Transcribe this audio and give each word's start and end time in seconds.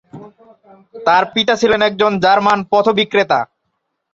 তার 1.05 1.23
পিতা 1.33 1.53
ছিলেন 1.61 1.81
একজন 1.89 2.11
জার্মান 2.23 2.59
পথ 2.71 2.85
বিক্রেতা। 2.97 3.39